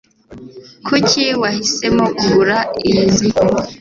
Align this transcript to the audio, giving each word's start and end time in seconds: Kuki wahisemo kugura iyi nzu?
Kuki 0.85 1.23
wahisemo 1.41 2.05
kugura 2.17 2.57
iyi 2.87 3.01
nzu? 3.09 3.27